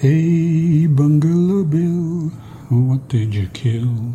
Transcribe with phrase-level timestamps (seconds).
[0.00, 2.28] Hey, Bungalow Bill,
[2.68, 4.14] what did you kill?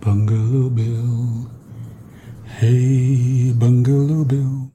[0.00, 1.50] Bungalow Bill.
[2.46, 4.72] Hey, Bungalow Bill.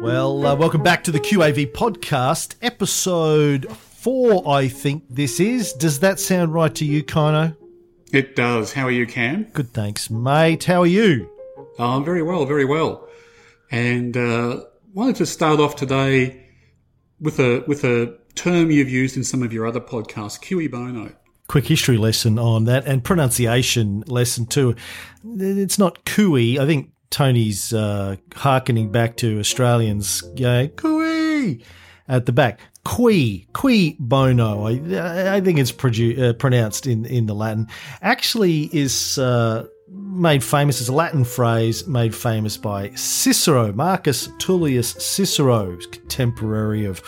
[0.00, 5.74] Well, uh, welcome back to the QAV podcast, episode four, I think this is.
[5.74, 7.54] Does that sound right to you, Kino?
[8.10, 8.72] It does.
[8.72, 9.48] How are you, Cam?
[9.52, 10.64] Good, thanks, mate.
[10.64, 11.33] How are you?
[11.78, 13.08] Oh, very well, very well.
[13.70, 14.60] And uh,
[14.92, 16.46] wanted to start off today
[17.20, 21.12] with a with a term you've used in some of your other podcasts, Cui Bono.
[21.48, 24.74] Quick history lesson on that and pronunciation lesson too.
[25.24, 26.58] It's not cooey.
[26.58, 31.62] I think Tony's uh, harkening back to Australians going cooey
[32.08, 32.60] at the back.
[32.84, 34.66] Qui, qui bono.
[34.66, 37.66] I, I think it's produ- uh, pronounced in, in the Latin.
[38.02, 44.90] Actually, is uh, made famous as a Latin phrase made famous by Cicero, Marcus Tullius
[44.90, 47.02] Cicero, contemporary of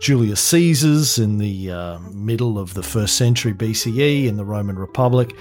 [0.00, 5.34] Julius Caesar's in the uh, middle of the first century BCE in the Roman Republic.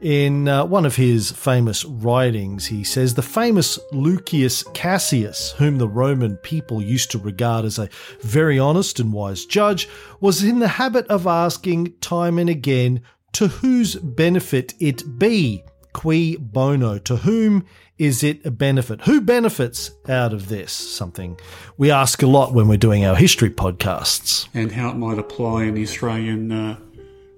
[0.00, 5.88] In uh, one of his famous writings, he says the famous Lucius Cassius, whom the
[5.88, 7.88] Roman people used to regard as a
[8.20, 9.88] very honest and wise judge,
[10.20, 13.00] was in the habit of asking time and again,
[13.32, 15.64] to whose benefit it be?
[15.94, 16.98] Cui bono?
[16.98, 17.64] To whom
[17.96, 19.00] is it a benefit?
[19.02, 20.72] Who benefits out of this?
[20.72, 21.38] Something
[21.78, 24.48] we ask a lot when we're doing our history podcasts.
[24.52, 26.78] And how it might apply in the Australian uh,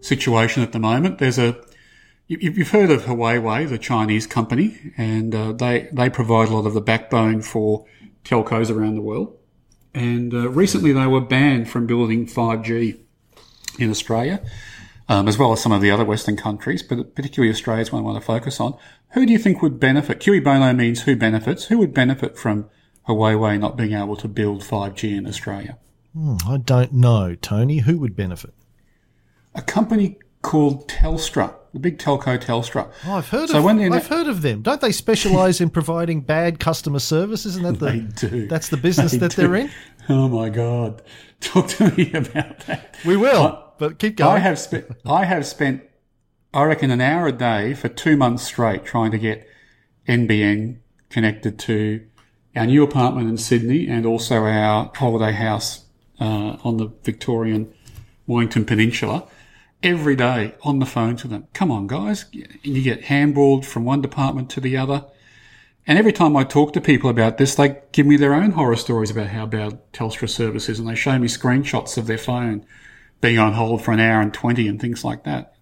[0.00, 1.18] situation at the moment.
[1.18, 1.56] There's a
[2.28, 6.74] You've heard of Huawei, the Chinese company, and uh, they they provide a lot of
[6.74, 7.86] the backbone for
[8.24, 9.38] telcos around the world.
[9.94, 12.98] And uh, recently, they were banned from building 5G
[13.78, 14.42] in Australia,
[15.08, 18.02] um, as well as some of the other Western countries, but particularly Australia is one
[18.02, 18.76] I want to focus on.
[19.12, 20.22] Who do you think would benefit?
[20.22, 21.66] Cui bono means who benefits.
[21.66, 22.68] Who would benefit from
[23.08, 25.78] Huawei not being able to build 5G in Australia?
[26.12, 27.78] Hmm, I don't know, Tony.
[27.78, 28.53] Who would benefit?
[29.54, 32.91] A company called Telstra the big telco Telstra.
[33.04, 33.64] Oh, I've heard so of.
[33.64, 34.62] When I've heard of them.
[34.62, 37.44] Don't they specialise in providing bad customer service?
[37.44, 37.86] Isn't that the?
[37.97, 38.47] They do.
[38.48, 39.42] That's the business they that do.
[39.42, 39.70] they're in.
[40.08, 41.02] Oh my god!
[41.41, 42.97] Talk to me about that.
[43.04, 44.37] We will, I, but keep going.
[44.37, 44.87] I have spent.
[45.04, 45.82] I have spent.
[46.53, 49.47] I reckon an hour a day for two months straight trying to get
[50.09, 50.78] NBN
[51.10, 52.06] connected to
[52.54, 55.84] our new apartment in Sydney and also our holiday house
[56.20, 57.72] uh, on the Victorian
[58.26, 59.28] Mornington Peninsula
[59.82, 61.47] every day on the phone to them.
[61.53, 62.26] Come on, guys.
[62.32, 65.04] You get handballed from one department to the other.
[65.87, 68.76] And every time I talk to people about this, they give me their own horror
[68.76, 72.66] stories about how bad Telstra service is, and they show me screenshots of their phone
[73.21, 75.54] being on hold for an hour and 20 and things like that.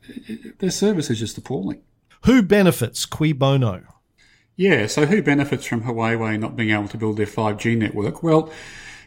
[0.59, 1.83] Their service is just appalling.
[2.25, 3.07] Who benefits?
[3.07, 3.83] Cui bono?
[4.57, 8.23] Yeah, so who benefits from Huawei not being able to build their 5G network?
[8.23, 8.53] Well,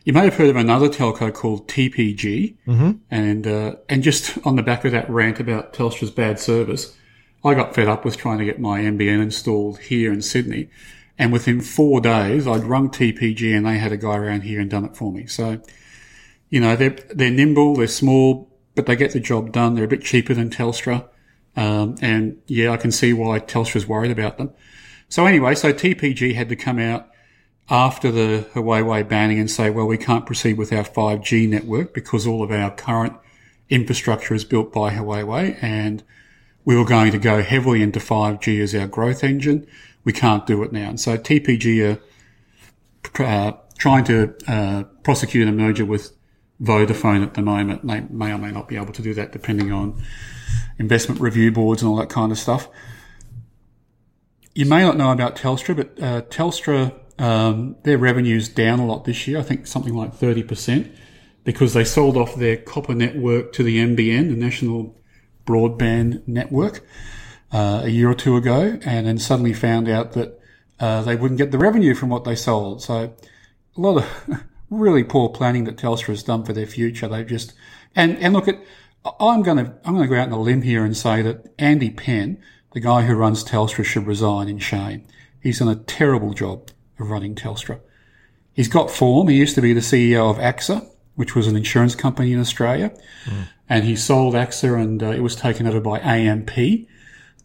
[0.04, 2.92] you may have heard of another telco called TPG, mm-hmm.
[3.12, 6.96] and uh, and just on the back of that rant about Telstra's bad service,
[7.44, 10.70] I got fed up with trying to get my NBN installed here in Sydney,
[11.18, 14.70] and within four days I'd rung TPG and they had a guy around here and
[14.70, 15.26] done it for me.
[15.26, 15.62] So,
[16.50, 19.76] you know, they're they're nimble, they're small, but they get the job done.
[19.76, 21.08] They're a bit cheaper than Telstra,
[21.56, 24.52] um, and yeah, I can see why Telstra's worried about them.
[25.10, 27.10] So anyway, so TPG had to come out
[27.70, 32.26] after the Huawei banning and say, well, we can't proceed with our 5G network because
[32.26, 33.14] all of our current
[33.70, 36.04] infrastructure is built by Huawei and
[36.64, 39.68] we were going to go heavily into 5G as our growth engine.
[40.04, 40.90] We can't do it now.
[40.90, 42.00] And so TPG
[43.18, 46.17] are uh, trying to uh, prosecute a merger with
[46.62, 47.86] Vodafone at the moment.
[47.86, 50.02] They may or may not be able to do that depending on
[50.80, 52.68] investment review boards and all that kind of stuff.
[54.54, 59.06] You may not know about Telstra, but uh, Telstra um, their revenue's down a lot
[59.06, 59.40] this year.
[59.40, 60.92] I think something like 30%
[61.44, 64.96] because they sold off their copper network to the NBN, the National
[65.46, 66.86] Broadband Network,
[67.52, 70.40] uh, a year or two ago, and then suddenly found out that
[70.80, 72.84] uh, they wouldn't get the revenue from what they sold.
[72.84, 73.16] So
[73.76, 74.06] a lot of
[74.70, 77.08] really poor planning that Telstra has done for their future.
[77.08, 77.54] They've just
[77.96, 78.60] and and look at.
[79.22, 81.54] I'm going to I'm going to go out on a limb here and say that
[81.58, 82.42] Andy Penn,
[82.74, 85.06] the guy who runs Telstra, should resign in shame.
[85.42, 86.70] He's done a terrible job
[87.00, 87.80] of running Telstra.
[88.52, 89.28] He's got form.
[89.30, 92.92] He used to be the CEO of AXA, which was an insurance company in Australia,
[93.26, 93.48] mm.
[93.70, 96.52] and he sold AXA and uh, it was taken over by AMP.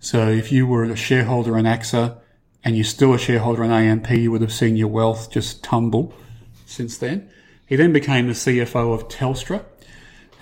[0.01, 2.19] So if you were a shareholder in AXA
[2.65, 6.13] and you're still a shareholder in AMP, you would have seen your wealth just tumble
[6.73, 7.31] since then.
[7.67, 9.65] He then became the CFO of Telstra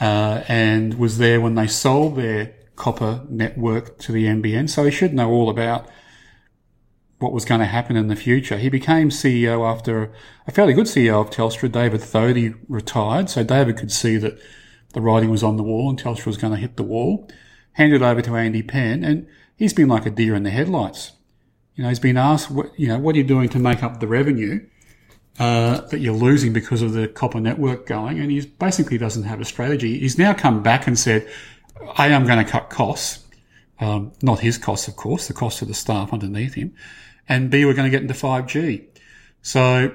[0.01, 4.71] uh, and was there when they sold their copper network to the NBN.
[4.71, 5.89] So he should know all about
[7.19, 8.57] what was going to happen in the future.
[8.57, 10.11] He became CEO after
[10.47, 13.29] a fairly good CEO of Telstra, David Thodey, retired.
[13.29, 14.39] So David could see that
[14.95, 17.29] the writing was on the wall and Telstra was going to hit the wall.
[17.75, 21.13] Handed over to Andy Penn, and he's been like a deer in the headlights.
[21.77, 24.01] You know, he's been asked, what, you know, what are you doing to make up
[24.01, 24.67] the revenue
[25.39, 28.19] uh, that you're losing because of the copper network going?
[28.19, 29.99] And he basically doesn't have a strategy.
[29.99, 31.29] He's now come back and said,
[31.97, 33.25] I am going to cut costs.
[33.79, 36.75] Um, not his costs, of course, the cost of the staff underneath him.
[37.29, 38.85] And B, we're going to get into 5G.
[39.41, 39.95] So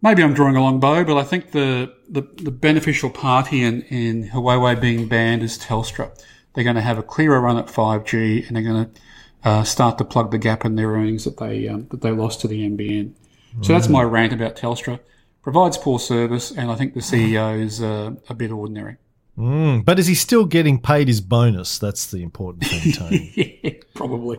[0.00, 3.82] maybe I'm drawing a long bow, but I think the, the, the beneficial party in,
[3.82, 6.10] in Huawei being banned is Telstra.
[6.54, 9.00] They're going to have a clearer run at 5G and they're going to
[9.44, 12.40] uh, start to plug the gap in their earnings that they um, that they lost
[12.40, 13.12] to the NBN.
[13.62, 15.00] So that's my rant about Telstra.
[15.42, 18.96] Provides poor service, and I think the CEO is uh, a bit ordinary.
[19.38, 21.78] Mm, but is he still getting paid his bonus?
[21.78, 23.60] That's the important thing, Tony.
[23.62, 24.38] yeah, probably.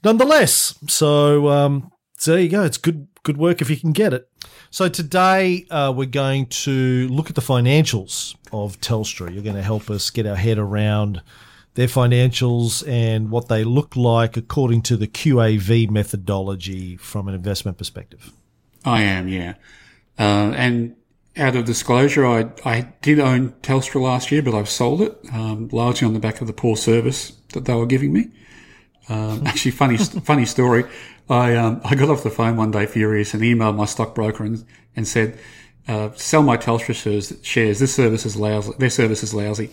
[0.05, 2.62] Nonetheless, so um, so there you go.
[2.64, 4.29] It's good good work if you can get it.
[4.70, 9.32] So today uh, we're going to look at the financials of Telstra.
[9.32, 11.23] You're going to help us get our head around
[11.75, 17.79] their financials and what they look like according to the QAV methodology from an investment
[17.79, 18.32] perspective.
[18.87, 19.55] I am, yeah.
[20.19, 20.97] Uh, and
[21.37, 25.69] out of disclosure, I, I did own Telstra last year, but I've sold it, um,
[25.73, 28.31] largely on the back of the poor service that they were giving me.
[29.09, 30.85] Um, actually, funny, funny story.
[31.29, 34.65] I um, I got off the phone one day furious and emailed my stockbroker and,
[34.94, 35.38] and said,
[35.88, 37.81] uh, sell my Telstra shares, shares.
[37.81, 38.73] This service is lousy.
[38.79, 39.71] Their service is lousy.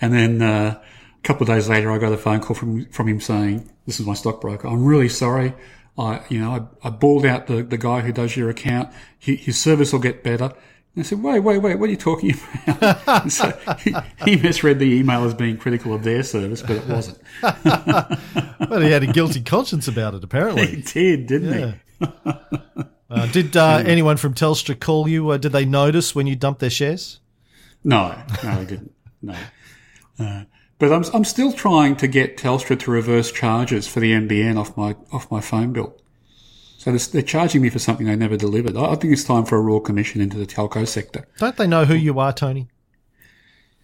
[0.00, 3.08] And then uh, a couple of days later, I got a phone call from from
[3.08, 4.68] him saying, "This is my stockbroker.
[4.68, 5.54] I'm really sorry.
[5.98, 8.90] I you know I, I bawled out the, the guy who does your account.
[9.18, 10.52] He, his service will get better."
[10.98, 12.34] And I said, wait, wait, wait, what are you talking
[12.66, 13.30] about?
[13.30, 17.18] so he, he, misread the email as being critical of their service, but it wasn't.
[17.42, 20.66] well, he had a guilty conscience about it, apparently.
[20.66, 22.06] He did, didn't yeah.
[22.24, 22.82] he?
[23.10, 25.30] uh, did uh, anyone from Telstra call you?
[25.30, 27.20] Uh, did they notice when you dumped their shares?
[27.84, 28.92] No, no, they didn't.
[29.22, 29.36] No.
[30.78, 34.76] But I'm, I'm still trying to get Telstra to reverse charges for the NBN off
[34.76, 35.96] my off my phone bill.
[36.78, 38.76] So they're charging me for something they never delivered.
[38.76, 41.26] I think it's time for a royal commission into the telco sector.
[41.38, 42.68] Don't they know who you are, Tony?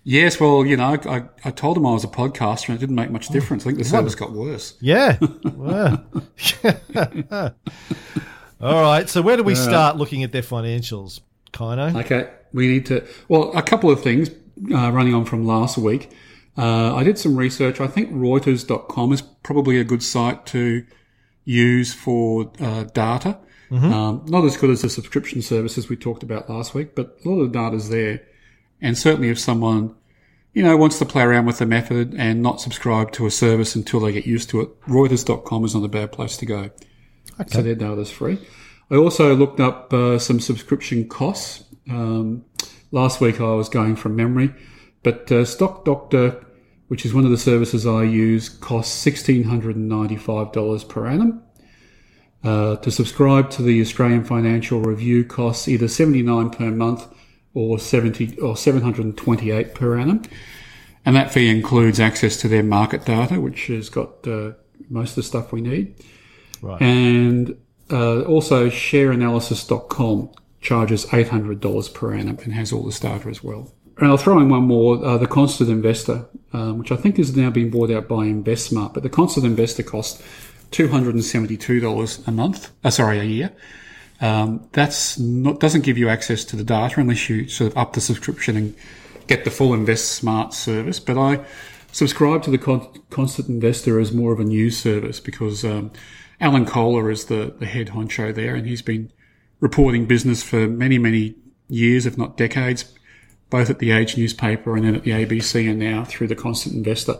[0.05, 2.95] Yes, well, you know, I, I told them I was a podcaster and it didn't
[2.95, 3.65] make much difference.
[3.65, 4.77] I think the service got worse.
[4.81, 5.19] Yeah.
[8.61, 9.09] All right.
[9.09, 11.21] So where do we start looking at their financials,
[11.53, 11.99] Kino?
[12.01, 12.31] Okay.
[12.53, 14.29] We need to, well, a couple of things
[14.73, 16.11] uh, running on from last week.
[16.57, 17.81] Uh, I did some research.
[17.81, 20.85] I think Reuters.com is probably a good site to
[21.45, 23.39] use for uh, data.
[23.71, 23.93] Mm-hmm.
[23.93, 27.29] Um, not as good as the subscription services we talked about last week, but a
[27.29, 28.23] lot of the data's there.
[28.81, 29.95] And certainly if someone,
[30.53, 33.75] you know, wants to play around with the method and not subscribe to a service
[33.75, 36.71] until they get used to it, Reuters.com is not a bad place to go.
[37.41, 37.49] Okay.
[37.49, 38.39] So their data's free.
[38.91, 41.65] I also looked up uh, some subscription costs.
[41.89, 42.45] Um,
[42.93, 44.55] last week I was going from memory,
[45.03, 46.44] but uh, Stock Doctor
[46.89, 51.43] which is one of the services I use, costs $1,695 per annum.
[52.43, 57.07] Uh, to subscribe to the Australian Financial Review costs either 79 per month
[57.55, 60.23] or 70 or 728 per annum.
[61.07, 64.53] And that fee includes access to their market data, which has got uh,
[64.91, 65.95] most of the stuff we need.
[66.61, 66.81] Right.
[66.81, 67.57] And
[67.91, 73.74] uh, also shareanalysis.com charges $800 per annum and has all this data as well.
[73.99, 77.37] And I'll throw in one more, uh, the Constant Investor, um, which I think has
[77.37, 78.93] now been bought out by InvestSmart.
[78.93, 80.21] But the Constant Investor costs
[80.73, 83.53] $272 a month, uh, sorry, a year.
[84.21, 87.93] Um, that's not, doesn't give you access to the data unless you sort of up
[87.93, 88.75] the subscription and
[89.29, 90.99] get the full InvestSmart service.
[90.99, 91.45] But I
[91.93, 95.93] subscribe to the Con- Constant Investor as more of a news service because um,
[96.41, 99.13] Alan Kohler is the, the head honcho there and he's been
[99.61, 101.37] reporting business for many, many
[101.69, 102.93] years, if not decades
[103.51, 106.75] both at the Age newspaper and then at the ABC and now through the Constant
[106.75, 107.17] Investor.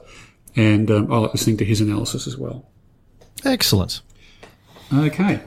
[0.57, 2.69] And um, I like listening to his analysis as well.
[3.45, 4.01] Excellent.
[4.93, 5.41] Okay.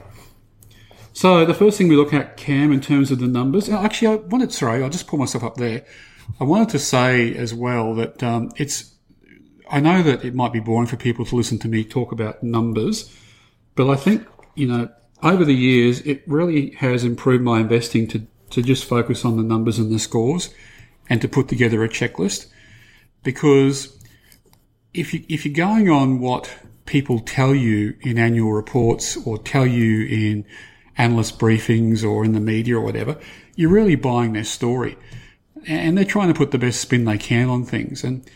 [1.12, 3.68] So the first thing we look at, Cam, in terms of the numbers.
[3.68, 4.52] Actually, I wanted.
[4.52, 5.84] Sorry, I'll just pull myself up there.
[6.38, 8.94] I wanted to say as well that um, it's.
[9.70, 12.42] I know that it might be boring for people to listen to me talk about
[12.42, 13.12] numbers,
[13.74, 14.90] but I think you know
[15.22, 19.42] over the years it really has improved my investing to to just focus on the
[19.42, 20.52] numbers and the scores,
[21.08, 22.46] and to put together a checklist,
[23.22, 23.96] because
[24.94, 26.50] if you if you're going on what
[26.86, 30.44] people tell you in annual reports or tell you in
[30.96, 33.16] analyst briefings or in the media or whatever,
[33.54, 34.96] you're really buying their story.
[35.66, 38.04] And they're trying to put the best spin they can on things.
[38.04, 38.28] And,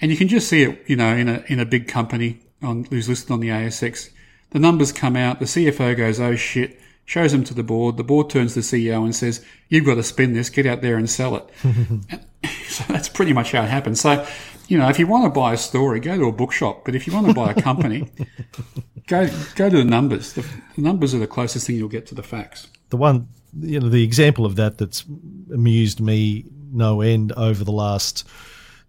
[0.00, 2.84] and you can just see it, you know, in a, in a big company on,
[2.84, 4.10] who's listed on the ASX.
[4.50, 7.96] The numbers come out, the CFO goes, oh shit, shows them to the board.
[7.96, 10.82] The board turns to the CEO and says, you've got to spin this, get out
[10.82, 11.48] there and sell it.
[12.68, 14.00] so that's pretty much how it happens.
[14.00, 14.26] So
[14.68, 16.84] you know, if you want to buy a story, go to a bookshop.
[16.84, 18.10] But if you want to buy a company,
[19.06, 20.32] go go to the numbers.
[20.32, 20.42] The,
[20.74, 22.68] the numbers are the closest thing you'll get to the facts.
[22.90, 23.28] The one,
[23.60, 25.04] you know, the example of that that's
[25.52, 28.26] amused me no end over the last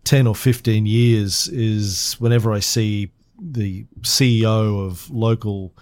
[0.04, 5.74] ten or fifteen years is whenever I see the CEO of local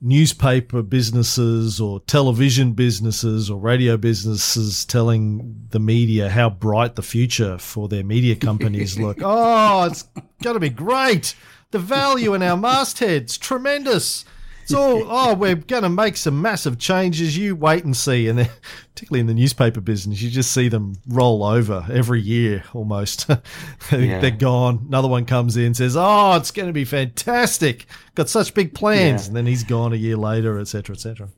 [0.00, 7.58] newspaper businesses or television businesses or radio businesses telling the media how bright the future
[7.58, 9.18] for their media companies look.
[9.22, 10.02] Oh, it's
[10.42, 11.34] going to be great.
[11.70, 14.24] The value in our mastheads, tremendous.
[14.66, 17.36] So, oh, we're going to make some massive changes.
[17.36, 18.28] You wait and see.
[18.28, 18.38] And
[18.94, 23.28] particularly in the newspaper business, you just see them roll over every year almost.
[23.92, 24.20] yeah.
[24.20, 24.84] They're gone.
[24.88, 27.86] Another one comes in, says, "Oh, it's going to be fantastic.
[28.14, 29.28] Got such big plans," yeah.
[29.28, 31.28] and then he's gone a year later, etc., etc.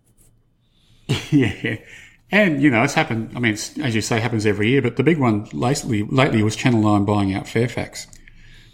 [1.31, 1.55] yeah.
[1.63, 1.77] Yeah.
[2.31, 3.33] And, you know, it's happened.
[3.35, 6.57] I mean, as you say, happens every year, but the big one lately, lately was
[6.57, 8.07] Channel 9 buying out Fairfax.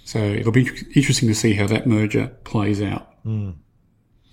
[0.04, 3.22] So it'll be interesting to see how that merger plays out.
[3.24, 3.54] Mm.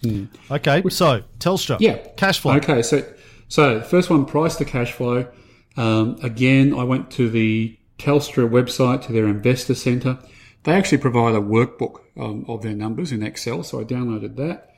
[0.03, 0.27] Mm.
[0.49, 1.77] Okay, so Telstra.
[1.79, 1.97] Yeah.
[2.17, 2.55] Cash flow.
[2.55, 3.05] Okay, so
[3.47, 5.27] so first one, price to cash flow.
[5.77, 10.17] Um, again, I went to the Telstra website to their investor center.
[10.63, 14.75] They actually provide a workbook um, of their numbers in Excel, so I downloaded that.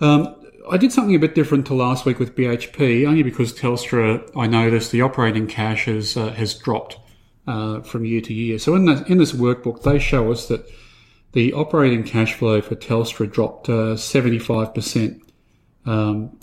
[0.00, 0.36] Um,
[0.70, 4.46] I did something a bit different to last week with BHP, only because Telstra, I
[4.46, 6.98] noticed the operating cash has uh, has dropped
[7.46, 8.58] uh, from year to year.
[8.58, 10.70] So in the, in this workbook, they show us that
[11.32, 15.20] the operating cash flow for Telstra dropped uh, 75%
[15.86, 16.38] um,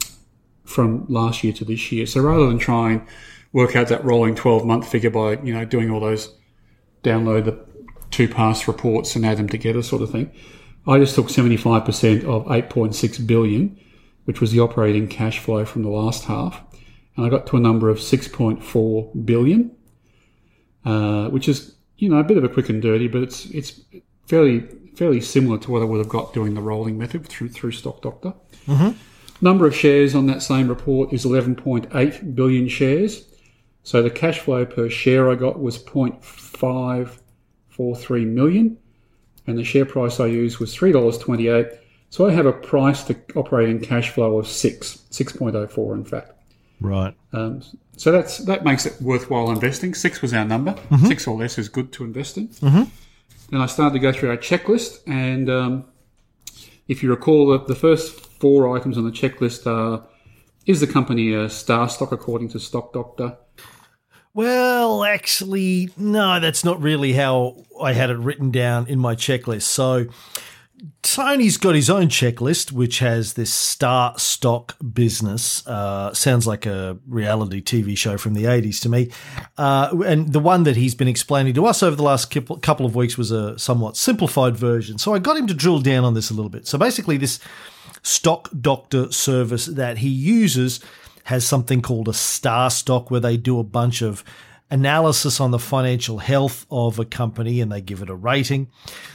[0.63, 2.05] from last year to this year.
[2.05, 3.07] So rather than try and
[3.51, 6.33] work out that rolling 12 month figure by, you know, doing all those
[7.03, 7.65] download the
[8.11, 10.31] two past reports and add them together sort of thing,
[10.87, 13.77] I just took 75% of 8.6 billion,
[14.23, 16.61] which was the operating cash flow from the last half.
[17.15, 19.75] And I got to a number of 6.4 billion,
[20.85, 23.81] uh, which is, you know, a bit of a quick and dirty, but it's, it's
[24.27, 27.71] fairly fairly similar to what I would have got doing the rolling method through through
[27.71, 28.33] Stock Doctor.
[28.67, 28.91] Mm-hmm.
[29.41, 33.25] Number of shares on that same report is 11.8 billion shares.
[33.83, 38.77] So the cash flow per share I got was 0.543 million,
[39.45, 41.67] and the share price I used was three dollars twenty-eight.
[42.09, 46.31] So I have a price to operating cash flow of six, 6.04 in fact.
[46.79, 47.13] Right.
[47.33, 47.61] Um,
[47.97, 49.93] so that's that makes it worthwhile investing.
[49.93, 50.73] Six was our number.
[50.73, 51.05] Mm-hmm.
[51.05, 52.49] Six or less is good to invest in.
[52.49, 52.83] Mm-hmm.
[53.49, 55.85] Then I started to go through our checklist, and um,
[56.87, 60.05] if you recall, the, the first four items on the checklist are:
[60.65, 63.37] is the company a star stock according to Stock Doctor?
[64.33, 69.63] Well, actually, no, that's not really how I had it written down in my checklist.
[69.63, 70.05] So
[71.01, 75.65] Tony's got his own checklist, which has this star stock business.
[75.65, 79.09] Uh, sounds like a reality TV show from the 80s to me.
[79.57, 82.29] Uh, and the one that he's been explaining to us over the last
[82.61, 84.97] couple of weeks was a somewhat simplified version.
[84.97, 86.67] So I got him to drill down on this a little bit.
[86.67, 87.39] So basically, this
[88.03, 90.79] stock doctor service that he uses
[91.23, 94.23] has something called a star stock where they do a bunch of
[94.69, 98.67] analysis on the financial health of a company and they give it a rating.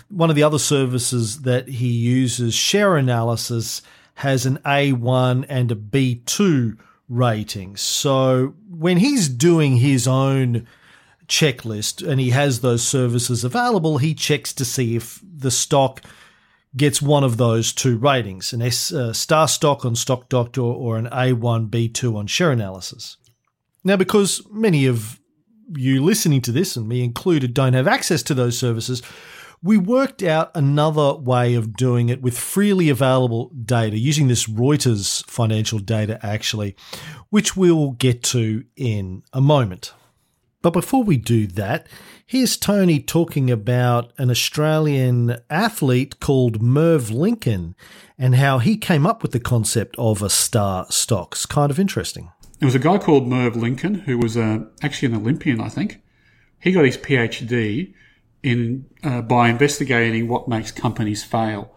[0.09, 3.83] One of the other services that he uses, Share Analysis,
[4.17, 6.79] has an A1 and a B2
[7.09, 7.77] rating.
[7.77, 10.67] So when he's doing his own
[11.29, 16.03] checklist and he has those services available, he checks to see if the stock
[16.75, 20.97] gets one of those two ratings an S, uh, star stock on Stock Doctor or
[20.97, 23.19] an A1, B2 on Share Analysis.
[23.85, 25.21] Now, because many of
[25.75, 29.03] you listening to this, and me included, don't have access to those services,
[29.63, 35.25] we worked out another way of doing it with freely available data, using this Reuters
[35.27, 36.75] financial data actually,
[37.31, 39.95] which we'll get to in a moment.
[40.63, 41.89] But before we do that,
[42.27, 47.75] here's Tony talking about an Australian athlete called Merv Lincoln
[48.17, 51.47] and how he came up with the concept of a star stocks.
[51.47, 52.31] Kind of interesting.
[52.63, 56.01] There was a guy called Merv Lincoln who was uh, actually an Olympian, I think.
[56.61, 57.93] He got his PhD
[58.41, 61.75] in uh, by investigating what makes companies fail,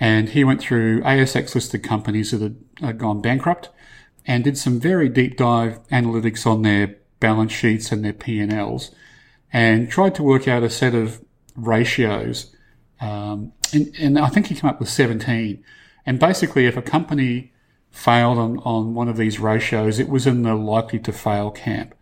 [0.00, 3.68] and he went through ASX listed companies that had gone bankrupt,
[4.26, 8.90] and did some very deep dive analytics on their balance sheets and their P&Ls
[9.52, 12.52] and tried to work out a set of ratios.
[13.00, 15.62] Um, and, and, I think he came up with 17.
[16.04, 17.52] And basically, if a company
[17.90, 21.94] failed on, on one of these ratios, it was in the likely to fail camp.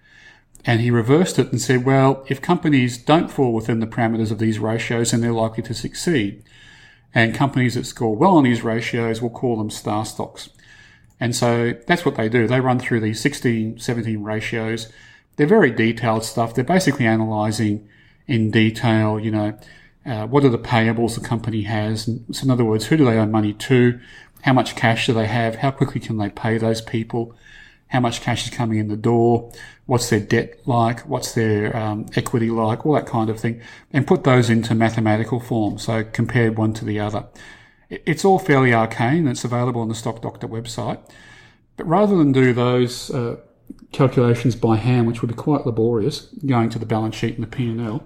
[0.65, 4.39] And he reversed it and said, well, if companies don't fall within the parameters of
[4.39, 6.43] these ratios, then they're likely to succeed.
[7.15, 10.51] And companies that score well on these ratios, we'll call them star stocks.
[11.21, 12.47] And so that's what they do.
[12.47, 14.93] They run through these 16, 17 ratios.
[15.37, 16.55] They're very detailed stuff.
[16.55, 17.89] They're basically analyzing
[18.27, 19.59] in detail, you know,
[20.05, 22.07] uh, what are the payables the company has?
[22.07, 23.99] And So in other words, who do they owe money to?
[24.43, 25.57] How much cash do they have?
[25.57, 27.35] How quickly can they pay those people?
[27.89, 29.53] How much cash is coming in the door?
[29.87, 31.01] What's their debt like?
[31.01, 32.85] What's their um, equity like?
[32.85, 33.61] All that kind of thing.
[33.93, 35.79] And put those into mathematical form.
[35.79, 37.27] So compare one to the other.
[37.89, 39.29] It's all fairly arcane.
[39.29, 40.99] It's available on the Stock Doctor website.
[41.77, 43.37] But rather than do those uh,
[43.93, 47.49] calculations by hand, which would be quite laborious, going to the balance sheet and the
[47.49, 48.05] P&L,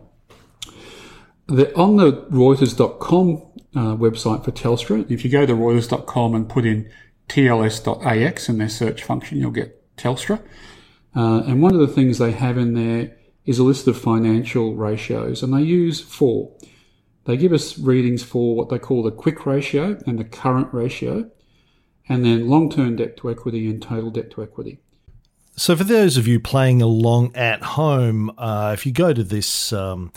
[1.50, 3.42] the, on the Reuters.com
[3.74, 6.90] uh, website for Telstra, if you go to Reuters.com and put in
[7.28, 10.40] tls.ax in their search function, you'll get Telstra.
[11.14, 13.16] Uh, and one of the things they have in there
[13.46, 16.52] is a list of financial ratios, and they use four.
[17.24, 21.30] They give us readings for what they call the quick ratio and the current ratio,
[22.08, 24.80] and then long term debt to equity and total debt to equity.
[25.56, 29.72] So, for those of you playing along at home, uh, if you go to this
[29.72, 30.12] um,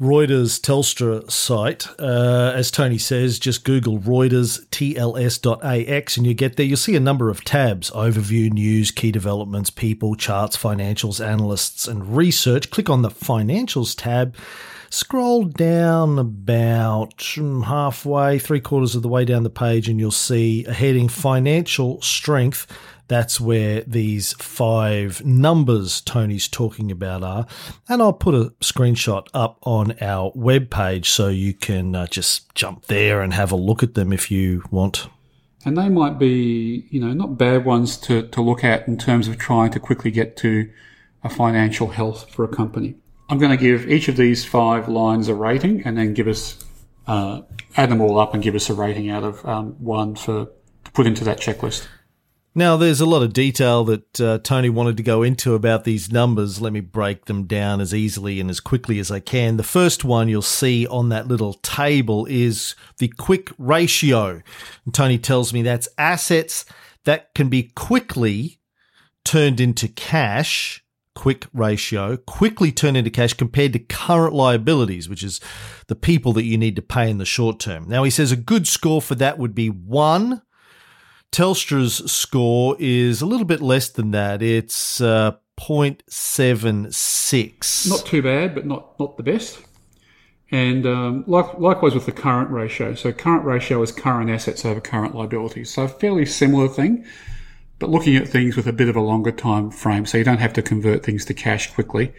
[0.00, 6.66] Reuters Telstra site, uh, as Tony says, just Google Reuters TLS.AX and you get there.
[6.66, 12.16] You'll see a number of tabs overview, news, key developments, people, charts, financials, analysts, and
[12.16, 12.70] research.
[12.70, 14.36] Click on the financials tab
[14.90, 17.22] Scroll down about
[17.66, 22.00] halfway, three quarters of the way down the page, and you'll see a heading Financial
[22.00, 22.66] Strength.
[23.08, 27.46] That's where these five numbers Tony's talking about are.
[27.88, 32.86] And I'll put a screenshot up on our webpage so you can uh, just jump
[32.86, 35.08] there and have a look at them if you want.
[35.64, 39.26] And they might be, you know, not bad ones to, to look at in terms
[39.26, 40.70] of trying to quickly get to
[41.24, 42.94] a financial health for a company.
[43.28, 46.64] I'm going to give each of these five lines a rating and then give us,
[47.06, 47.42] uh,
[47.76, 50.48] add them all up and give us a rating out of um, one for
[50.84, 51.86] to put into that checklist.
[52.54, 56.10] Now, there's a lot of detail that uh, Tony wanted to go into about these
[56.10, 56.60] numbers.
[56.60, 59.58] Let me break them down as easily and as quickly as I can.
[59.58, 64.42] The first one you'll see on that little table is the quick ratio.
[64.84, 66.64] And Tony tells me that's assets
[67.04, 68.58] that can be quickly
[69.24, 70.82] turned into cash
[71.18, 75.40] quick ratio quickly turn into cash compared to current liabilities, which is
[75.88, 77.88] the people that you need to pay in the short term.
[77.88, 80.42] Now, he says a good score for that would be one.
[81.32, 84.42] Telstra's score is a little bit less than that.
[84.42, 87.88] It's uh, 0.76.
[87.88, 89.60] Not too bad, but not, not the best.
[90.50, 92.94] And um, like, likewise with the current ratio.
[92.94, 95.72] So current ratio is current assets over current liabilities.
[95.72, 97.04] So fairly similar thing
[97.78, 100.38] but looking at things with a bit of a longer time frame, so you don't
[100.38, 102.12] have to convert things to cash quickly.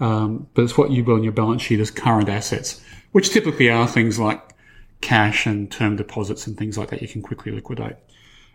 [0.00, 2.80] Um, but it's what you build on your balance sheet as current assets,
[3.12, 4.40] which typically are things like
[5.00, 7.96] cash and term deposits and things like that you can quickly liquidate.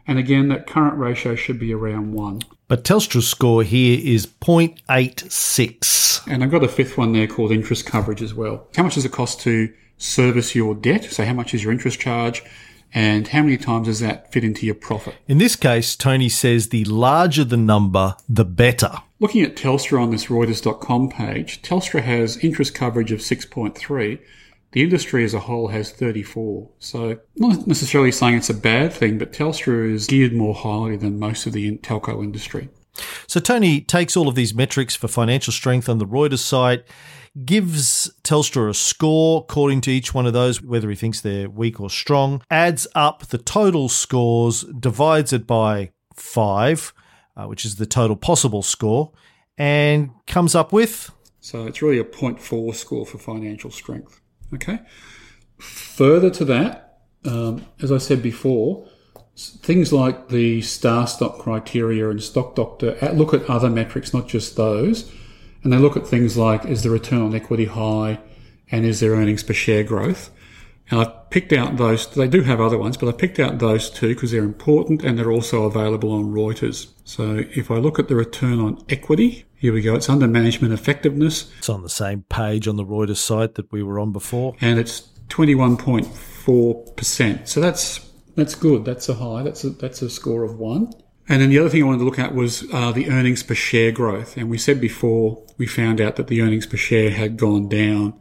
[0.07, 2.41] And again, that current ratio should be around one.
[2.67, 6.27] But Telstra's score here is 0.86.
[6.27, 8.67] And I've got a fifth one there called interest coverage as well.
[8.75, 11.05] How much does it cost to service your debt?
[11.05, 12.43] So how much is your interest charge?
[12.93, 15.15] and how many times does that fit into your profit?
[15.27, 18.91] In this case, Tony says the larger the number, the better.
[19.19, 24.19] Looking at Telstra on this Reuters.com page, Telstra has interest coverage of 6.3.
[24.71, 26.69] The industry as a whole has 34.
[26.79, 31.19] So, not necessarily saying it's a bad thing, but Telstra is geared more highly than
[31.19, 32.69] most of the telco industry.
[33.27, 36.83] So, Tony takes all of these metrics for financial strength on the Reuters site
[37.45, 41.79] gives Telstra a score according to each one of those, whether he thinks they're weak
[41.79, 46.93] or strong, adds up the total scores, divides it by five,
[47.35, 49.11] uh, which is the total possible score,
[49.57, 51.11] and comes up with.
[51.39, 54.19] So it's really a 0.4 score for financial strength.
[54.53, 54.79] Okay.
[55.57, 58.87] Further to that, um, as I said before,
[59.35, 64.55] things like the star stock criteria and stock doctor look at other metrics, not just
[64.55, 65.11] those
[65.63, 68.19] and they look at things like is the return on equity high
[68.71, 70.29] and is there earnings per share growth.
[70.89, 73.89] And I've picked out those, they do have other ones, but I picked out those
[73.89, 76.91] two because they're important and they're also available on Reuters.
[77.03, 79.95] So if I look at the return on equity, here we go.
[79.95, 81.51] It's under management effectiveness.
[81.57, 84.55] It's on the same page on the Reuters site that we were on before.
[84.61, 87.47] And it's 21.4%.
[87.47, 88.85] So that's, that's good.
[88.85, 89.41] That's a high.
[89.43, 90.93] That's a, that's a score of one.
[91.29, 93.55] And then the other thing I wanted to look at was uh, the earnings per
[93.55, 94.37] share growth.
[94.37, 98.13] And we said before we found out that the earnings per share had gone down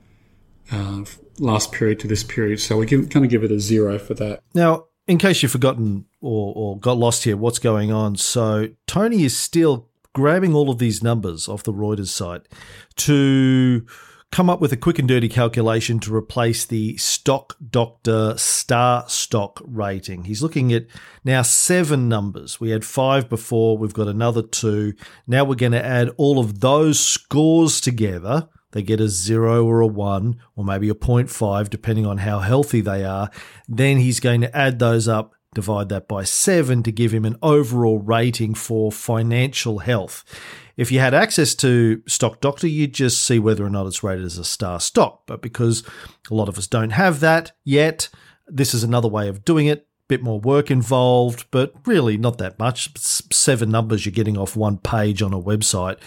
[0.73, 1.05] uh,
[1.39, 2.59] last period to this period.
[2.61, 4.41] So we're going to give it a zero for that.
[4.55, 8.17] Now, in case you've forgotten or, or got lost here, what's going on?
[8.17, 12.49] So Tony is still grabbing all of these numbers off the Reuters site
[12.97, 13.85] to
[14.33, 19.61] come up with a quick and dirty calculation to replace the stock doctor star stock
[19.67, 20.25] rating.
[20.25, 20.87] He's looking at
[21.23, 22.59] now seven numbers.
[22.59, 24.95] We had five before, we've got another two.
[25.27, 28.49] Now we're going to add all of those scores together.
[28.73, 32.81] They get a zero or a one, or maybe a 0.5, depending on how healthy
[32.81, 33.31] they are.
[33.69, 37.37] Then he's going to add those up divide that by seven to give him an
[37.43, 40.23] overall rating for financial health.
[40.77, 44.27] If you had access to Stock Doctor, you'd just see whether or not it's rated
[44.27, 45.23] as a star stock.
[45.27, 45.83] But because
[46.31, 48.11] a lot of us don't have that yet,
[48.47, 49.89] this is another way of doing it.
[50.09, 52.97] Bit more work involved, but really not that much.
[52.99, 55.99] Seven numbers you're getting off one page on a website,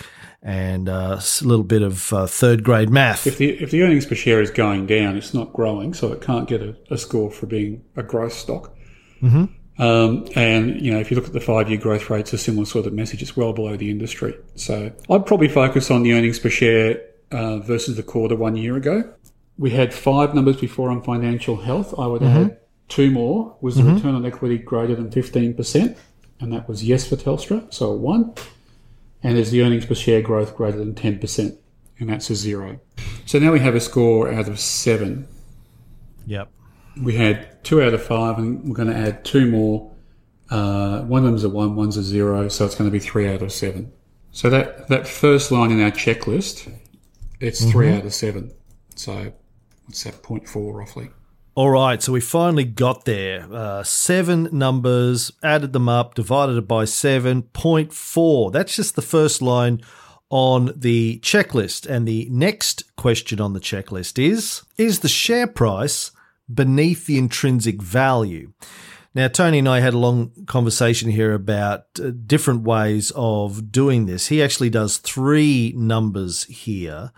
[0.41, 3.27] and uh, a little bit of uh, third grade math.
[3.27, 6.21] If the if the earnings per share is going down, it's not growing, so it
[6.21, 8.73] can't get a, a score for being a growth stock.
[9.21, 9.45] Mm-hmm.
[9.81, 12.85] Um, and you know, if you look at the five-year growth rates, a similar sort
[12.85, 13.21] of message.
[13.21, 14.37] It's well below the industry.
[14.55, 17.01] So I'd probably focus on the earnings per share
[17.31, 19.11] uh, versus the quarter one year ago.
[19.57, 21.93] We had five numbers before on financial health.
[21.97, 22.45] I would mm-hmm.
[22.45, 22.57] add
[22.89, 23.55] two more.
[23.61, 23.95] Was the mm-hmm.
[23.95, 25.97] return on equity greater than fifteen percent?
[26.41, 28.33] And that was yes for Telstra, so a one.
[29.23, 31.57] And is the earnings per share growth greater than ten percent?
[31.99, 32.79] And that's a zero.
[33.25, 35.27] So now we have a score out of seven.
[36.25, 36.49] Yep
[37.03, 39.91] we had two out of five, and we're going to add two more.
[40.49, 43.27] Uh, one of them's a one, one's a zero, so it's going to be three
[43.27, 43.91] out of seven.
[44.31, 46.71] So that that first line in our checklist,
[47.39, 47.71] it's mm-hmm.
[47.71, 48.51] three out of seven.
[48.95, 49.33] So
[49.85, 50.15] what's that?
[50.47, 51.09] four roughly.
[51.55, 53.45] All right, so we finally got there.
[53.51, 58.51] Uh, seven numbers, added them up, divided it by seven point four.
[58.51, 59.81] That's just the first line
[60.29, 61.87] on the checklist.
[61.87, 66.11] And the next question on the checklist is Is the share price
[66.53, 68.53] beneath the intrinsic value.
[69.15, 74.05] Now, Tony and I had a long conversation here about uh, different ways of doing
[74.05, 74.27] this.
[74.27, 77.11] He actually does three numbers here.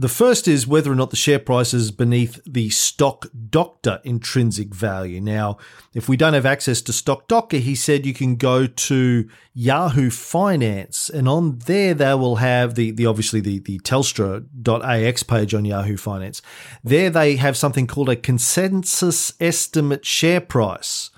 [0.00, 4.74] The first is whether or not the share price is beneath the stock doctor intrinsic
[4.74, 5.20] value.
[5.20, 5.58] Now,
[5.92, 10.08] if we don't have access to stock doctor, he said you can go to Yahoo
[10.08, 15.66] Finance and on there they will have the, the obviously the, the Telstra.ax page on
[15.66, 16.40] Yahoo Finance.
[16.82, 21.10] There they have something called a consensus estimate share price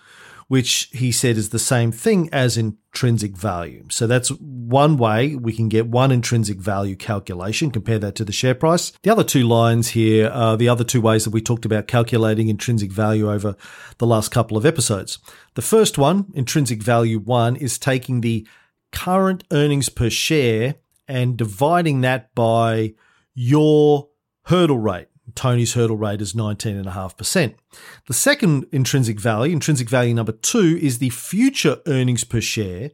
[0.48, 3.84] which he said is the same thing as intrinsic value.
[3.90, 8.32] So that's one way we can get one intrinsic value calculation, compare that to the
[8.32, 8.92] share price.
[9.02, 12.48] The other two lines here are the other two ways that we talked about calculating
[12.48, 13.56] intrinsic value over
[13.98, 15.18] the last couple of episodes.
[15.54, 18.46] The first one, intrinsic value one, is taking the
[18.90, 20.76] current earnings per share
[21.08, 22.94] and dividing that by
[23.34, 24.08] your
[24.44, 25.08] hurdle rate.
[25.34, 27.54] Tony's hurdle rate is 19.5%.
[28.06, 32.90] The second intrinsic value, intrinsic value number two, is the future earnings per share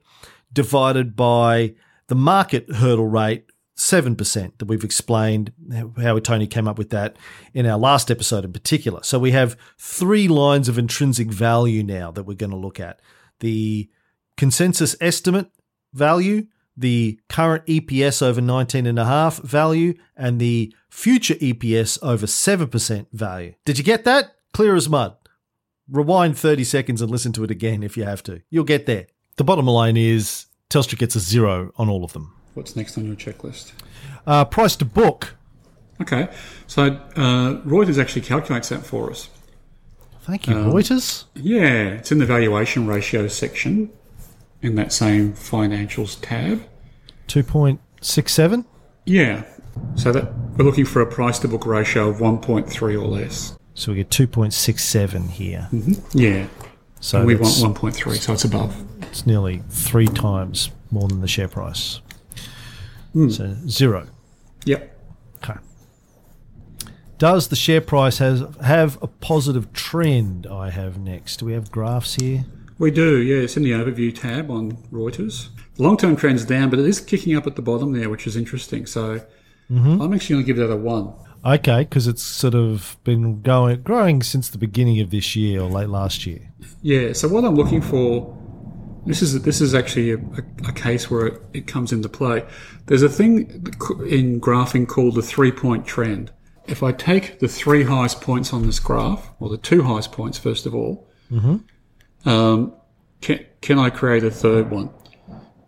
[0.52, 1.74] divided by
[2.08, 3.44] the market hurdle rate,
[3.76, 5.52] 7%, that we've explained
[5.98, 7.16] how Tony came up with that
[7.54, 9.00] in our last episode in particular.
[9.04, 13.00] So we have three lines of intrinsic value now that we're going to look at
[13.40, 13.88] the
[14.36, 15.50] consensus estimate
[15.92, 16.46] value,
[16.78, 23.54] the current EPS over 19.5 value, and the future EPS over 7% value.
[23.64, 24.36] Did you get that?
[24.52, 25.16] Clear as mud.
[25.90, 28.42] Rewind 30 seconds and listen to it again if you have to.
[28.50, 29.06] You'll get there.
[29.36, 32.34] The bottom line is Telstra gets a zero on all of them.
[32.54, 33.72] What's next on your checklist?
[34.26, 35.36] Uh, price to book.
[36.00, 36.28] Okay.
[36.66, 36.84] So
[37.16, 39.30] uh, Reuters actually calculates that for us.
[40.22, 41.24] Thank you, um, Reuters.
[41.34, 43.90] Yeah, it's in the valuation ratio section
[44.62, 46.62] in that same financials tab.
[47.28, 48.64] 2.67?
[49.04, 49.44] Yeah.
[49.94, 53.56] So that we're looking for a price to book ratio of 1.3 or less.
[53.74, 55.68] So we get 2.67 here.
[55.72, 56.18] Mm-hmm.
[56.18, 56.48] Yeah.
[57.00, 58.74] So and we want 1.3, so it's above.
[59.02, 62.00] It's nearly three times more than the share price.
[63.14, 63.32] Mm.
[63.32, 64.08] So zero.
[64.64, 64.98] Yep.
[65.36, 65.60] Okay.
[67.18, 70.46] Does the share price has have a positive trend?
[70.46, 71.38] I have next.
[71.38, 72.44] Do we have graphs here?
[72.78, 73.42] We do, yeah.
[73.42, 75.48] It's in the overview tab on Reuters.
[75.78, 78.86] Long-term trend's down, but it is kicking up at the bottom there, which is interesting.
[78.86, 79.20] So
[79.70, 80.00] mm-hmm.
[80.00, 81.12] I'm actually going to give that a one.
[81.44, 85.70] Okay, because it's sort of been going growing since the beginning of this year or
[85.70, 86.52] late last year.
[86.82, 87.12] Yeah.
[87.12, 88.36] So what I'm looking for,
[89.06, 90.18] this is this is actually a,
[90.66, 92.44] a, case where it, it comes into play.
[92.86, 93.38] There's a thing
[94.08, 96.32] in graphing called the three-point trend.
[96.66, 100.38] If I take the three highest points on this graph, or the two highest points
[100.38, 101.58] first of all, mm-hmm.
[102.24, 102.72] Um,
[103.20, 104.90] can, can I create a third one?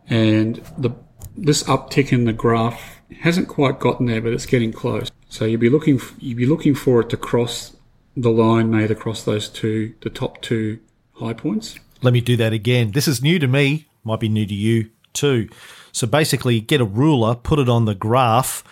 [0.09, 0.91] And the
[1.37, 5.11] this uptick in the graph hasn't quite gotten there, but it's getting close.
[5.29, 7.77] So you'd be looking, you'd be looking for it to cross
[8.17, 10.81] the line made across those two, the top two
[11.15, 11.79] high points.
[12.03, 12.93] Let me do that again.
[12.93, 15.49] This is new to me, might be new to you too.
[15.93, 18.65] So basically, get a ruler, put it on the graph,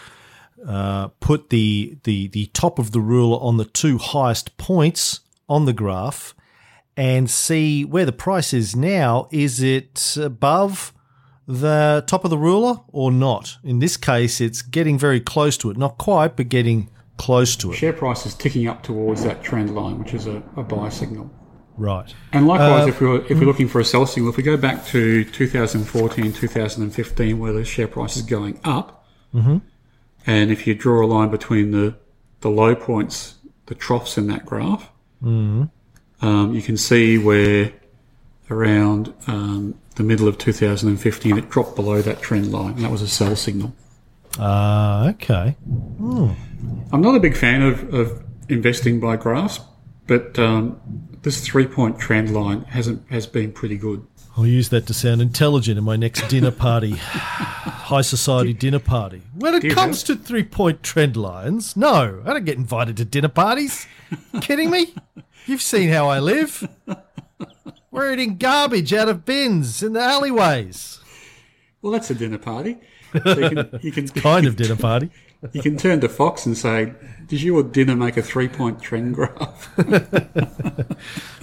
[0.67, 5.65] uh, put the, the, the top of the ruler on the two highest points on
[5.65, 6.35] the graph,
[6.99, 9.29] and see where the price is now.
[9.31, 10.93] Is it above
[11.47, 13.57] the top of the ruler or not?
[13.63, 15.77] In this case, it's getting very close to it.
[15.77, 17.77] Not quite, but getting close to it.
[17.77, 21.31] Share price is ticking up towards that trend line, which is a, a buy signal.
[21.77, 22.13] Right.
[22.33, 24.57] And likewise, uh, if we're if we're looking for a sell signal, if we go
[24.57, 29.59] back to 2014, 2015, where the share price is going up, mm-hmm.
[30.27, 31.95] and if you draw a line between the
[32.41, 34.91] the low points, the troughs in that graph,
[35.23, 35.67] mm-hmm.
[36.21, 37.73] Um, you can see where
[38.51, 43.03] around um, the middle of 2015 it dropped below that trend line, and that was
[43.03, 43.75] a sell signal.
[44.39, 45.57] Uh, okay.
[46.93, 49.61] I'm not a big fan of, of investing by graphs,
[50.07, 50.81] but um,
[51.23, 54.07] this three point trend line hasn't has been pretty good.
[54.37, 56.93] I'll use that to sound intelligent in my next dinner party.
[56.97, 59.23] High society dinner party.
[59.35, 63.29] When it comes to three point trend lines, no, I don't get invited to dinner
[63.29, 63.87] parties.
[64.41, 64.95] Kidding me?
[65.49, 66.69] You've seen how I live.
[67.91, 71.01] We're eating garbage out of bins in the alleyways.
[71.81, 72.77] Well, that's a dinner party.
[73.25, 75.11] So you can, you can Kind of dinner party.
[75.53, 76.93] You can turn to Fox and say,
[77.29, 79.69] "Did your dinner make a three-point trend graph?"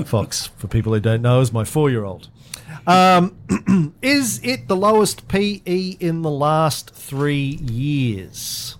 [0.06, 2.28] Fox, for people who don't know, is my four year old.
[2.86, 3.38] Um,
[4.02, 8.78] is it the lowest PE in the last three years?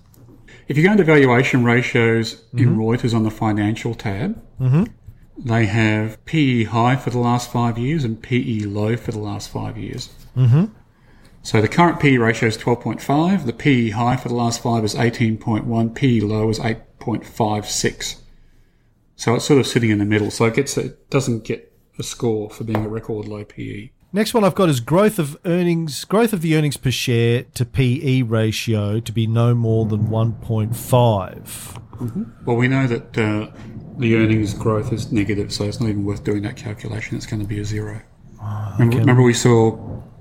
[0.68, 4.40] if you go into valuation ratios in Reuters on the financial tab,
[5.38, 9.50] they have PE high for the last five years and PE low for the last
[9.50, 10.08] five years.
[10.36, 10.66] Mm-hmm.
[11.42, 13.46] So the current PE ratio is 12.5.
[13.46, 15.94] The PE high for the last five is 18.1.
[15.94, 18.20] PE low is 8.56.
[19.14, 20.30] So it's sort of sitting in the middle.
[20.30, 23.44] So it gets it doesn't get a score for being a record low.
[23.44, 23.90] PE.
[24.12, 27.64] Next one I've got is growth of earnings, growth of the earnings per share to
[27.64, 31.82] PE ratio to be no more than 1.5.
[32.44, 33.50] Well, we know that uh,
[33.98, 37.16] the earnings growth is negative, so it's not even worth doing that calculation.
[37.16, 38.00] It's going to be a zero.
[38.78, 39.78] remember, remember, we saw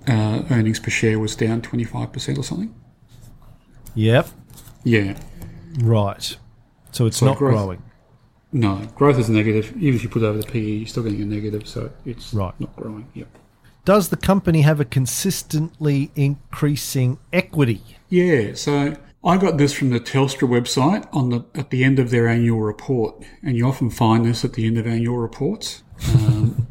[0.07, 2.73] uh, earnings per share was down 25% or something?
[3.95, 4.27] Yep.
[4.83, 5.17] Yeah.
[5.81, 6.37] Right.
[6.91, 7.81] So it's So not growth- growing.
[8.51, 9.73] No, growth is negative.
[9.77, 12.33] Even if you put it over the PE, you're still getting a negative, so it's
[12.33, 12.53] Right.
[12.59, 13.07] not growing.
[13.13, 13.27] Yep.
[13.83, 17.81] Does the company have a consistently increasing equity?
[18.09, 22.11] Yeah, so I got this from the Telstra website on the at the end of
[22.11, 25.83] their annual report, and you often find this at the end of annual reports.
[26.13, 26.67] Um,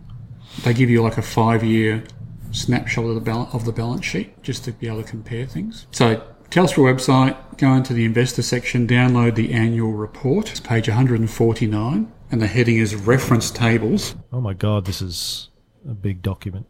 [0.64, 2.02] they give you like a five-year
[2.50, 5.86] snapshot of the bal- of the balance sheet just to be able to compare things.
[5.92, 10.50] So Telstra website, go into the investor section, download the annual report.
[10.50, 14.16] It's page 149, and the heading is reference tables.
[14.32, 15.50] Oh my God, this is
[15.88, 16.66] a big document.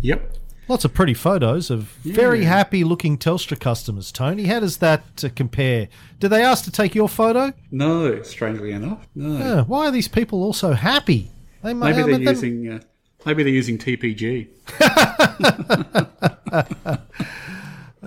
[0.00, 0.36] Yep.
[0.68, 4.44] Lots of pretty photos of very happy looking Telstra customers, Tony.
[4.46, 5.88] How does that uh, compare?
[6.18, 7.52] Did they ask to take your photo?
[7.70, 9.60] No, strangely enough, no.
[9.60, 11.30] Uh, why are these people all so happy?
[11.62, 12.80] They may, Maybe they're using uh,
[13.24, 14.48] maybe they're using TPG.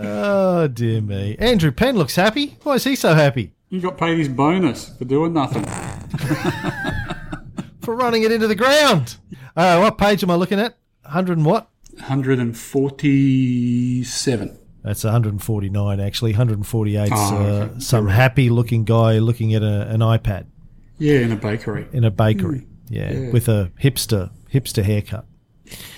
[0.02, 1.36] Oh, dear me.
[1.40, 2.58] Andrew Penn looks happy.
[2.64, 3.52] Why is he so happy?
[3.70, 5.66] You got paid his bonus for doing nothing.
[7.82, 9.16] For running it into the ground.
[9.56, 10.78] Uh, what page am I looking at?
[11.04, 11.70] 100 and what?
[12.00, 14.58] 147.
[14.84, 16.32] That's 149, actually.
[16.32, 17.12] 148.
[17.12, 17.80] Oh, ah, uh, okay.
[17.80, 20.46] some happy looking guy looking at a, an iPad
[20.98, 21.86] Yeah, in a bakery.
[21.92, 22.60] in a bakery.
[22.60, 22.66] Hmm.
[22.88, 23.32] Yeah, Yeah.
[23.32, 25.26] with a hipster hipster haircut.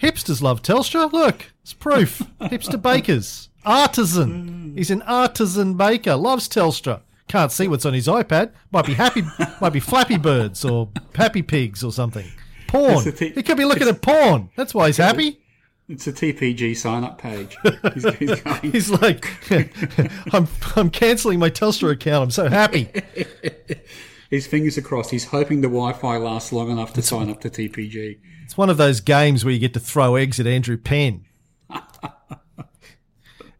[0.00, 1.12] Hipsters love Telstra.
[1.12, 2.22] Look, it's proof.
[2.40, 3.50] hipster bakers.
[3.64, 4.48] Artisan.
[4.48, 4.76] Hmm.
[4.76, 6.16] He's an artisan baker.
[6.16, 7.02] Loves Telstra.
[7.28, 8.52] Can't see what's on his iPad.
[8.72, 9.22] Might be happy.
[9.60, 12.26] might be Flappy Birds or Happy Pigs or something.
[12.70, 13.08] Porn.
[13.08, 14.50] It's t- he could be looking at porn.
[14.56, 15.40] That's why he's happy.
[15.88, 17.56] It's a TPG sign up page.
[17.94, 19.26] He's, he's going, He's like,
[20.32, 22.22] I'm, I'm cancelling my Telstra account.
[22.22, 22.88] I'm so happy.
[24.30, 25.10] His fingers are crossed.
[25.10, 28.20] He's hoping the Wi-Fi lasts long enough to sign up to TPG.
[28.44, 31.24] It's one of those games where you get to throw eggs at Andrew Penn.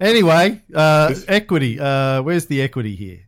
[0.01, 1.81] anyway, uh, equity.
[1.81, 3.27] Uh, where's the equity here?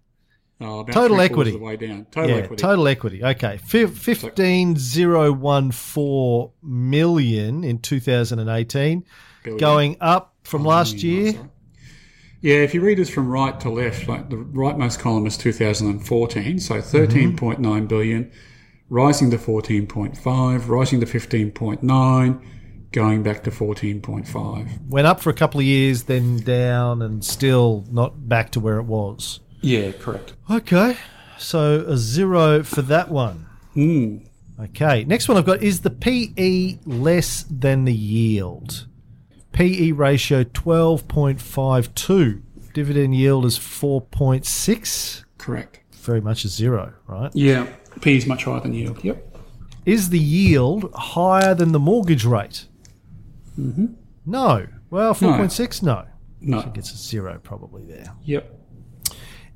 [0.65, 1.51] Oh, Total equity.
[1.51, 2.07] of the way down.
[2.11, 2.61] Total yeah, equity.
[2.61, 3.25] total equity.
[3.25, 9.05] Okay, Fif- fifteen zero one four million in two thousand and eighteen,
[9.59, 11.35] going up from last Billion, year.
[11.45, 11.49] oh.
[12.41, 16.59] Yeah, if you read this from right to left, like the rightmost column is 2014,
[16.59, 16.97] so mm-hmm.
[17.37, 18.33] 13.9 billion,
[18.89, 22.43] rising to 14.5, rising to 15.9,
[22.91, 24.89] going back to 14.5.
[24.89, 28.79] Went up for a couple of years, then down, and still not back to where
[28.79, 29.39] it was.
[29.63, 30.35] Yeah, correct.
[30.51, 30.97] Okay,
[31.39, 33.47] so a zero for that one.
[33.75, 34.19] Hmm.
[34.61, 38.87] Okay, next one I've got is the PE less than the yield.
[39.53, 42.43] PE ratio 12.52.
[42.73, 45.25] Dividend yield is 4.6.
[45.39, 45.81] Correct.
[45.93, 47.31] Very much a zero, right?
[47.35, 47.67] Yeah,
[48.01, 49.03] P is much higher than yield.
[49.05, 49.37] Yep.
[49.85, 52.67] Is the yield higher than the mortgage rate?
[53.59, 53.87] Mm-hmm.
[54.27, 54.67] No.
[54.91, 55.83] Well, 4.6?
[55.83, 56.07] No.
[56.41, 56.59] No.
[56.59, 58.15] I think it's a zero probably there.
[58.25, 58.61] Yep.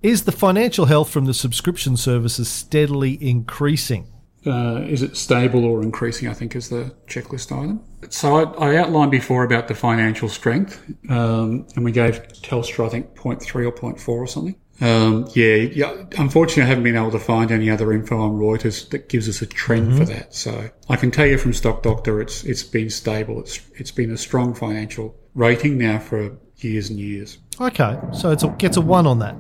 [0.03, 4.13] Is the financial health from the subscription services steadily increasing?
[4.47, 6.29] Uh, is it stable or increasing?
[6.29, 7.83] I think is the checklist item.
[8.11, 12.91] So I, I outlined before about the financial strength, um, and we gave Telstra I
[12.91, 14.55] think 0.3 or 0.4 or something.
[14.81, 16.05] Um, yeah, yeah.
[16.19, 19.41] Unfortunately, I haven't been able to find any other info on Reuters that gives us
[19.43, 20.35] a trend for that.
[20.35, 23.41] So I can tell you from Stock Doctor, it's it's been stable.
[23.41, 27.39] It's it's been a strong financial rating now for years and years.
[27.61, 29.35] Okay, so it gets a one on that.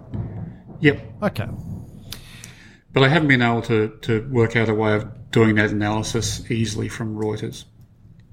[0.81, 1.01] Yep.
[1.23, 1.49] Okay.
[2.93, 6.51] But I haven't been able to, to work out a way of doing that analysis
[6.51, 7.65] easily from Reuters.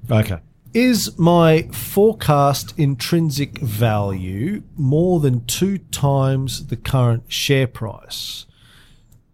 [0.09, 0.39] Okay.
[0.73, 8.45] Is my forecast intrinsic value more than two times the current share price?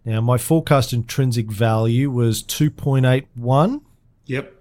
[0.04, 3.82] Now, my forecast intrinsic value was 2.81,
[4.26, 4.52] Yep.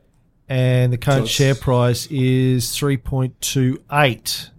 [0.47, 4.49] and the current So share price is 3.28.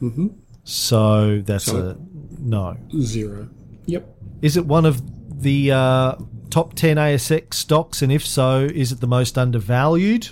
[0.00, 0.26] Mm-hmm.
[0.64, 1.96] So that's So- a
[2.40, 2.76] no.
[3.00, 3.48] Zero.
[3.86, 4.16] Yep.
[4.42, 6.16] Is it one of the uh,
[6.50, 8.02] top 10 ASX stocks?
[8.02, 10.30] And if so, is it the most undervalued?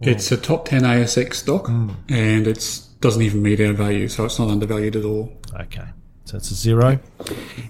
[0.00, 4.38] It's a top 10 ASX stock and it doesn't even meet our value, so it's
[4.38, 5.32] not undervalued at all.
[5.60, 5.84] Okay,
[6.24, 6.98] so it's a zero.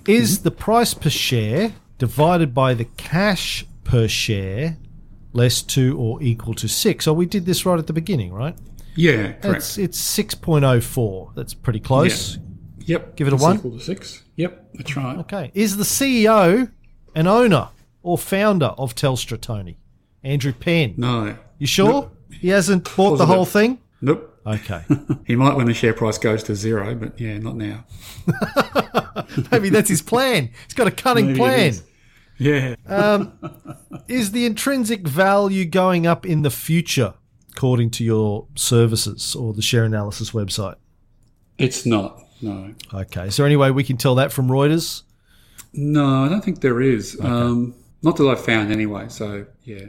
[0.07, 4.77] Is the price per share divided by the cash per share
[5.33, 7.05] less to or equal to six?
[7.05, 8.57] So we did this right at the beginning, right?
[8.95, 9.57] Yeah, correct.
[9.57, 11.33] It's it's six point oh four.
[11.35, 12.39] That's pretty close.
[12.87, 13.17] Yep.
[13.17, 13.57] give it a It's one?
[13.57, 14.23] Equal to six.
[14.37, 15.19] Yep, that's right.
[15.19, 15.51] Okay.
[15.55, 16.71] Is the CEO
[17.15, 17.69] an owner
[18.03, 19.79] or founder of Telstra, Tony?
[20.23, 20.95] Andrew Penn.
[20.97, 21.37] No.
[21.59, 22.11] You sure?
[22.31, 23.79] He hasn't bought the whole thing?
[24.01, 24.29] Nope.
[24.47, 24.85] Okay.
[25.25, 27.85] He might when the share price goes to zero, but yeah, not now.
[29.53, 30.51] Maybe that's his plan.
[30.65, 31.75] He's got a cunning Maybe plan.
[32.39, 32.75] Yeah.
[32.87, 33.39] Um,
[34.09, 37.15] is the intrinsic value going up in the future,
[37.53, 40.75] according to your services or the share analysis website?
[41.59, 42.22] it's not.
[42.43, 42.75] No.
[42.93, 43.27] Okay.
[43.29, 45.03] Is there any way we can tell that from Reuters?
[45.73, 47.19] No, I don't think there is.
[47.21, 49.87] Um, not that I've found anyway, so yeah.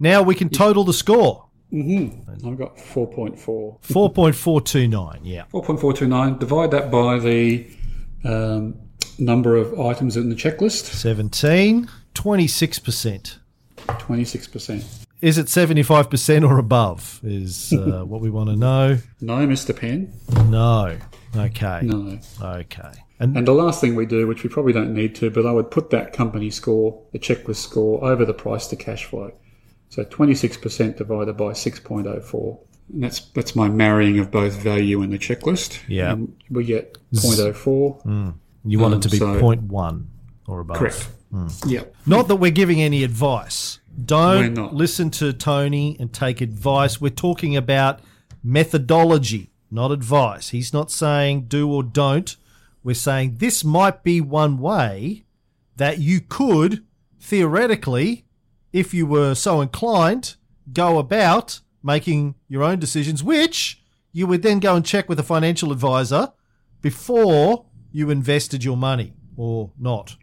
[0.00, 1.46] Now we can total the score.
[1.72, 3.36] I've got 4.4.
[3.82, 5.20] 4.429.
[5.24, 5.44] Yeah.
[5.52, 6.38] 4.429.
[6.38, 7.66] Divide that by the
[8.24, 8.74] um,
[9.18, 11.88] number of items in the checklist 17.
[12.14, 13.38] 26%.
[13.86, 15.04] 26%.
[15.20, 17.20] Is it 75% or above?
[17.22, 18.98] Is uh, what we want to know.
[19.20, 19.76] No, Mr.
[19.76, 20.12] Penn.
[20.46, 20.96] No.
[21.36, 21.80] Okay.
[21.82, 22.18] No.
[22.42, 22.92] Okay.
[23.20, 25.52] And And the last thing we do, which we probably don't need to, but I
[25.52, 29.32] would put that company score, the checklist score, over the price to cash flow.
[29.90, 32.58] So 26% divided by 6.04.
[32.92, 35.80] And that's that's my marrying of both value and the checklist.
[35.88, 36.12] Yeah.
[36.12, 38.34] And we get 0.04.
[38.64, 40.06] you want it Um, to be so- 0.1
[40.46, 40.76] or above.
[40.76, 41.08] Correct.
[41.66, 41.94] Yep.
[42.06, 43.80] Not that we're giving any advice.
[44.02, 44.74] Don't not.
[44.74, 47.00] listen to Tony and take advice.
[47.00, 48.00] We're talking about
[48.42, 50.50] methodology, not advice.
[50.50, 52.36] He's not saying do or don't.
[52.82, 55.24] We're saying this might be one way
[55.76, 56.84] that you could
[57.20, 58.24] theoretically,
[58.72, 60.36] if you were so inclined,
[60.72, 65.22] go about making your own decisions, which you would then go and check with a
[65.22, 66.32] financial advisor
[66.80, 70.16] before you invested your money or not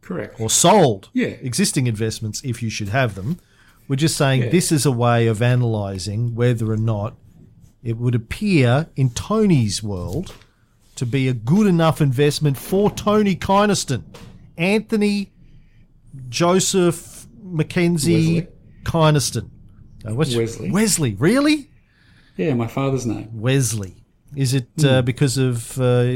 [0.00, 0.38] Correct.
[0.40, 1.28] or sold Yeah.
[1.28, 3.38] existing investments if you should have them.
[3.88, 4.48] We're just saying Yeah.
[4.50, 7.16] this is a way of analysing whether or not
[7.84, 10.34] it would appear in Tony's world
[10.96, 14.02] to be a good enough investment for Tony Kynaston.
[14.56, 15.30] Anthony
[16.28, 18.46] Joseph Mackenzie.
[18.84, 19.50] Kynaston.
[20.06, 20.70] Uh, what's- Wesley.
[20.70, 21.70] Wesley, really?
[22.36, 23.28] Yeah, my father's name.
[23.32, 23.96] Wesley.
[24.36, 25.04] Is it uh, Hmm.
[25.04, 26.06] because of uh,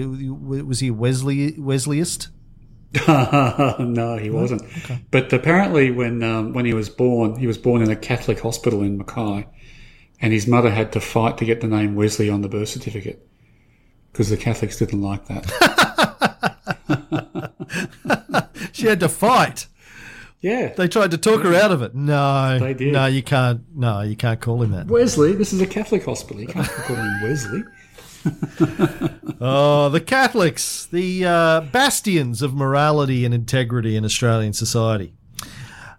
[0.67, 2.29] was he a Wesley Wesleyist?
[3.79, 4.63] no, he wasn't.
[4.79, 5.01] Okay.
[5.11, 8.83] But apparently, when um, when he was born, he was born in a Catholic hospital
[8.83, 9.47] in Mackay,
[10.21, 13.27] and his mother had to fight to get the name Wesley on the birth certificate
[14.13, 15.45] because the Catholics didn't like that.
[18.73, 19.67] She had to fight.
[20.41, 21.97] Yeah, They tried to talk her out of it.
[21.97, 22.93] No, They did.
[22.93, 23.63] no, you can't.
[23.75, 24.87] No, you can't call him that.
[24.87, 25.33] Wesley.
[25.33, 26.41] This is a Catholic hospital.
[26.41, 27.63] You can't call him Wesley.
[29.41, 35.15] Oh, the Catholics, the uh, bastions of morality and integrity in Australian society.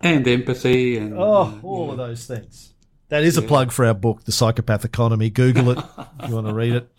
[0.01, 2.73] And empathy and Oh, all of those things.
[3.09, 5.29] That is a plug for our book, The Psychopath Economy.
[5.29, 5.79] Google it
[6.21, 6.89] if you want to read it.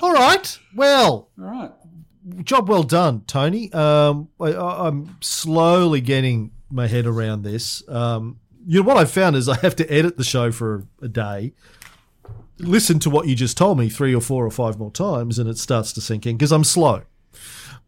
[0.00, 0.58] All right.
[0.74, 1.70] Well, all right.
[2.44, 3.72] job well done, Tony.
[3.72, 7.86] Um, I, I- I'm slowly getting my head around this.
[7.88, 11.08] Um, you know what I've found is I have to edit the show for a
[11.08, 11.52] day,
[12.58, 15.48] listen to what you just told me three or four or five more times, and
[15.48, 17.02] it starts to sink in because I'm slow.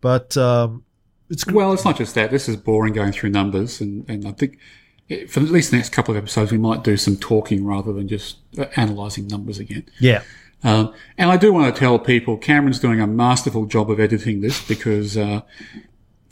[0.00, 0.84] But um,
[1.30, 2.30] it's Well, it's not just that.
[2.30, 4.58] This is boring going through numbers, and, and I think
[5.28, 8.08] for at least the next couple of episodes, we might do some talking rather than
[8.08, 9.84] just uh, analysing numbers again.
[10.00, 10.22] yeah,
[10.62, 14.40] Um, and I do want to tell people Cameron's doing a masterful job of editing
[14.40, 15.42] this because uh,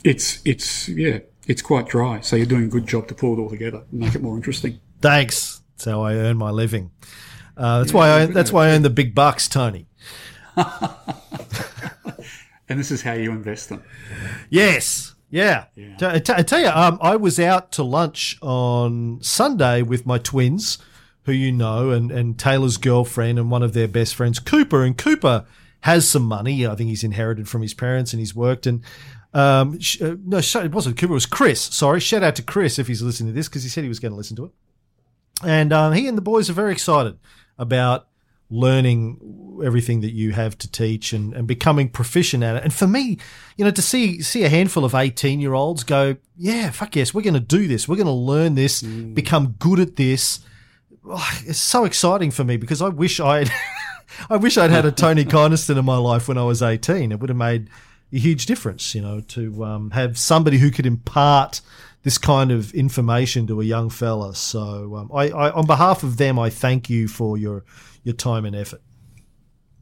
[0.03, 2.19] it's it's yeah it's quite dry.
[2.21, 4.35] So you're doing a good job to pull it all together and make it more
[4.35, 4.79] interesting.
[5.01, 5.61] thanks.
[5.77, 6.91] That's how I earn my living.
[7.57, 9.87] Uh, that's why I that's why I earn the big bucks, Tony.
[12.69, 13.83] And this is how you invest them.
[14.49, 15.12] Yes.
[15.33, 15.65] Yeah.
[15.97, 20.05] T- I t- I tell you, um, I was out to lunch on Sunday with
[20.05, 20.77] my twins,
[21.23, 24.83] who you know, and, and Taylor's girlfriend and one of their best friends, Cooper.
[24.83, 25.45] And Cooper
[25.81, 26.67] has some money.
[26.67, 28.67] I think he's inherited from his parents and he's worked.
[28.67, 28.83] And
[29.33, 31.61] um, sh- uh, no, sh- it wasn't Cooper, it was Chris.
[31.61, 31.99] Sorry.
[31.99, 34.11] Shout out to Chris if he's listening to this because he said he was going
[34.11, 34.51] to listen to it.
[35.43, 37.17] And um, he and the boys are very excited
[37.57, 38.07] about
[38.53, 42.63] learning everything that you have to teach and, and becoming proficient at it.
[42.63, 43.17] And for me,
[43.57, 47.13] you know, to see see a handful of 18 year olds go, yeah, fuck yes,
[47.13, 47.87] we're going to do this.
[47.87, 50.39] We're going to learn this, become good at this.
[51.05, 53.51] Oh, it's so exciting for me because I wish I'd
[54.29, 57.11] I wish I'd had a Tony Kynaston in my life when I was 18.
[57.11, 57.69] It would have made
[58.11, 61.61] a huge difference, you know, to um, have somebody who could impart
[62.03, 64.35] this kind of information to a young fella.
[64.35, 67.63] So, um, I, I, on behalf of them, I thank you for your
[68.03, 68.81] your time and effort.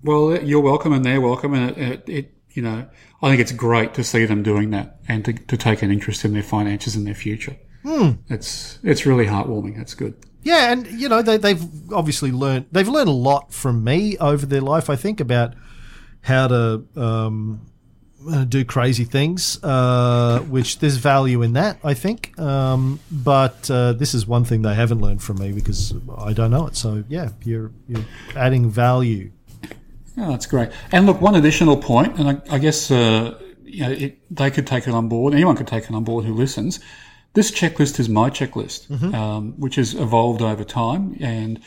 [0.03, 2.87] Well, you're welcome, and they're welcome, and it, it, it you know
[3.21, 6.25] I think it's great to see them doing that and to, to take an interest
[6.25, 7.57] in their finances and their future.
[8.29, 9.77] It's it's really heartwarming.
[9.77, 10.15] That's good.
[10.43, 14.45] Yeah, and you know they, they've obviously learned they've learned a lot from me over
[14.45, 14.89] their life.
[14.89, 15.53] I think about
[16.21, 17.70] how to um,
[18.29, 21.79] uh, do crazy things, uh, which there's value in that.
[21.83, 25.93] I think, um, but uh, this is one thing they haven't learned from me because
[26.17, 26.75] I don't know it.
[26.75, 28.05] So yeah, you're you're
[28.35, 29.31] adding value.
[30.17, 30.71] Yeah, that's great.
[30.91, 34.67] And look, one additional point, and I, I guess uh, you know, it, they could
[34.67, 35.33] take it on board.
[35.33, 36.79] Anyone could take it on board who listens.
[37.33, 41.15] This checklist is my checklist, um, which has evolved over time.
[41.21, 41.61] And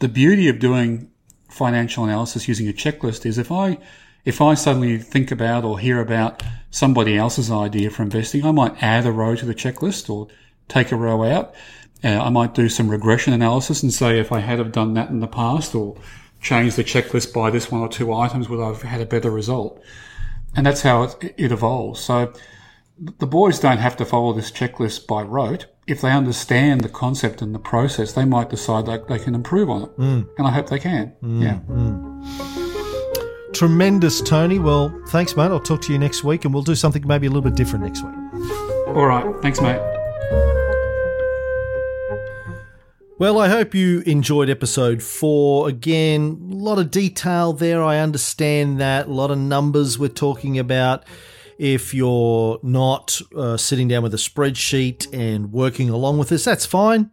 [0.00, 1.10] the beauty of doing
[1.48, 3.78] financial analysis using a checklist is if I
[4.26, 8.82] if I suddenly think about or hear about somebody else's idea for investing, I might
[8.82, 10.26] add a row to the checklist or
[10.68, 11.54] take a row out.
[12.04, 15.10] Uh, I might do some regression analysis and say if I had have done that
[15.10, 15.96] in the past or
[16.42, 19.30] changed the checklist by this one or two items, would I have had a better
[19.30, 19.80] result?
[20.56, 22.00] And that's how it, it evolves.
[22.00, 22.32] So
[22.98, 25.66] the boys don't have to follow this checklist by rote.
[25.86, 29.70] If they understand the concept and the process, they might decide that they can improve
[29.70, 29.96] on it.
[29.96, 30.28] Mm.
[30.36, 31.14] And I hope they can.
[31.22, 31.58] Mm, yeah.
[31.70, 32.65] Mm.
[33.56, 34.58] Tremendous, Tony.
[34.58, 35.44] Well, thanks, mate.
[35.44, 37.86] I'll talk to you next week, and we'll do something maybe a little bit different
[37.86, 38.14] next week.
[38.88, 39.24] All right.
[39.40, 39.80] Thanks, mate.
[43.18, 45.70] Well, I hope you enjoyed episode four.
[45.70, 47.82] Again, a lot of detail there.
[47.82, 49.06] I understand that.
[49.06, 51.04] A lot of numbers we're talking about.
[51.58, 56.66] If you're not uh, sitting down with a spreadsheet and working along with us, that's
[56.66, 57.10] fine.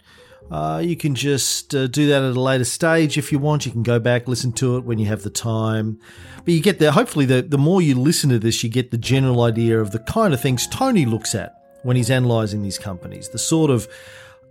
[0.54, 3.66] Uh, you can just uh, do that at a later stage if you want.
[3.66, 6.00] You can go back, listen to it when you have the time.
[6.46, 6.92] But you get there.
[6.92, 10.00] Hopefully, the, the more you listen to this, you get the general idea of the
[10.00, 13.30] kind of things Tony looks at when he's analysing these companies.
[13.30, 13.88] The sort of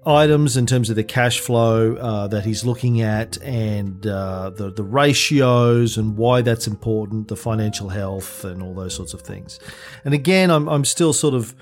[0.04, 4.72] items in terms of the cash flow uh, that he's looking at and uh, the,
[4.72, 9.60] the ratios and why that's important, the financial health and all those sorts of things.
[10.04, 11.54] And again, I'm, I'm still sort of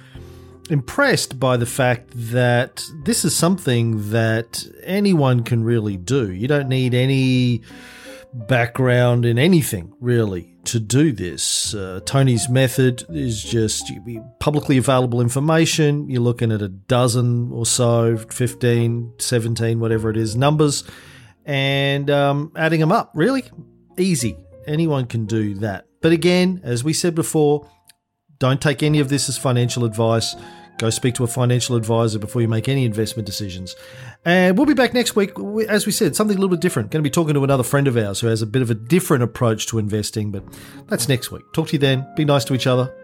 [0.70, 6.30] impressed by the fact that this is something that anyone can really do.
[6.32, 7.62] You don't need any
[8.32, 11.74] background in anything really to do this.
[11.74, 13.90] Uh, Tony's method is just
[14.38, 16.08] publicly available information.
[16.08, 20.84] You're looking at a dozen or so, 15, 17, whatever it is, numbers,
[21.44, 23.10] and um, adding them up.
[23.14, 23.44] Really
[23.98, 24.36] easy.
[24.66, 25.86] Anyone can do that.
[26.00, 27.68] But again, as we said before,
[28.40, 30.34] Don't take any of this as financial advice.
[30.80, 33.76] Go speak to a financial advisor before you make any investment decisions.
[34.24, 35.32] And we'll be back next week.
[35.68, 36.90] As we said, something a little bit different.
[36.90, 38.74] Going to be talking to another friend of ours who has a bit of a
[38.74, 40.42] different approach to investing, but
[40.88, 41.42] that's next week.
[41.52, 42.06] Talk to you then.
[42.16, 42.94] Be nice to each other.